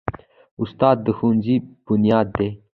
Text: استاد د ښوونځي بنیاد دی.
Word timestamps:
استاد 0.61 0.97
د 1.05 1.07
ښوونځي 1.17 1.55
بنیاد 1.85 2.27
دی. 2.37 2.49